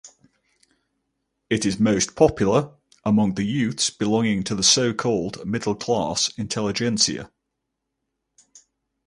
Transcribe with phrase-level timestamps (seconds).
[1.51, 2.73] It is most popular
[3.05, 7.29] among the youths belonging to the so-called "middle-class intelligentsia".